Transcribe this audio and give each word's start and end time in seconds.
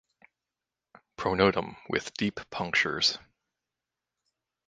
Pronotum 1.15 1.75
with 1.87 2.15
deep 2.15 2.39
punctures. 2.49 3.19